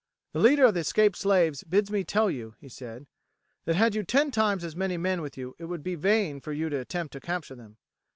[0.33, 3.05] "The leader of the escaped slaves bids me tell you," he said,
[3.65, 6.51] "that had you ten times as many men with you it would be vain for
[6.53, 7.77] you to attempt to capture them.